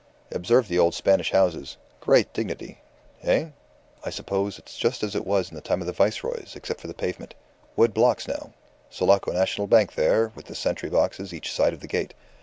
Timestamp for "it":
5.13-5.27